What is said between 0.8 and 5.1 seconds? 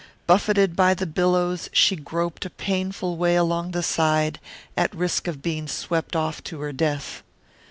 the billows she groped a painful way along the side, at